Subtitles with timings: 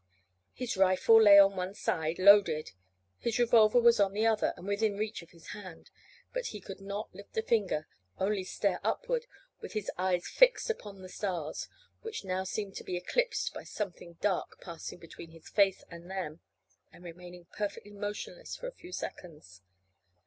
[0.53, 2.71] His rifle lay on one side, loaded;
[3.19, 5.91] his revolver was on the other, and within reach of his hand;
[6.33, 9.27] but he could not lift a finger, only stare upward
[9.59, 11.67] with his eyes fixed upon the stars,
[12.01, 16.39] which now seemed to be eclipsed by something dark passing between his face and them
[16.91, 19.61] and remaining perfectly motionless for a few seconds.